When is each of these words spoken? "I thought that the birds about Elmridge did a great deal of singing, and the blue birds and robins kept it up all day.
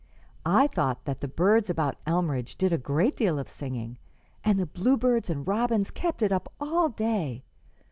"I 0.47 0.65
thought 0.65 1.05
that 1.05 1.19
the 1.19 1.27
birds 1.27 1.69
about 1.69 1.97
Elmridge 2.07 2.55
did 2.55 2.73
a 2.73 2.79
great 2.79 3.15
deal 3.15 3.37
of 3.37 3.47
singing, 3.47 3.99
and 4.43 4.59
the 4.59 4.65
blue 4.65 4.97
birds 4.97 5.29
and 5.29 5.45
robins 5.47 5.91
kept 5.91 6.23
it 6.23 6.31
up 6.31 6.51
all 6.59 6.89
day. 6.89 7.43